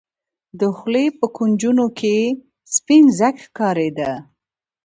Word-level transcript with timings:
د 0.59 0.61
خولې 0.77 1.05
په 1.19 1.25
کونجونو 1.37 1.85
کښې 1.97 2.15
يې 2.21 2.37
سپين 2.75 3.03
ځګ 3.19 3.33
ښکارېده. 3.45 4.11